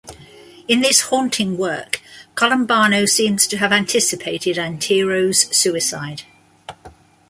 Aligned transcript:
In 0.67 0.81
this 0.81 1.01
haunting 1.01 1.59
work 1.59 2.01
Columbano 2.33 3.05
seems 3.07 3.45
to 3.45 3.57
have 3.59 3.71
anticipated 3.71 4.57
Antero's 4.57 5.41
suicide. 5.55 6.23